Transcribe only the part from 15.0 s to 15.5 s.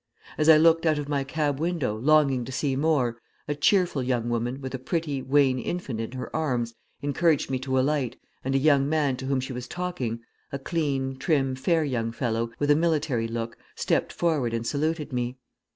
me.